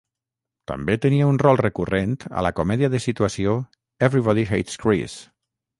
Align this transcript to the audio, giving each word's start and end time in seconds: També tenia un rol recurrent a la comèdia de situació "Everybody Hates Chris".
També 0.71 0.95
tenia 1.03 1.27
un 1.33 1.37
rol 1.43 1.59
recurrent 1.61 2.17
a 2.41 2.45
la 2.49 2.53
comèdia 2.61 2.91
de 2.95 3.05
situació 3.07 3.55
"Everybody 4.09 4.49
Hates 4.51 4.85
Chris". 4.87 5.21